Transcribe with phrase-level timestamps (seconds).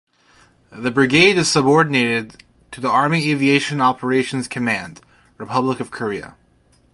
[0.71, 4.99] The brigade is subordinated to the Army Aviation Operations Command
[5.37, 6.35] (Republic of Korea).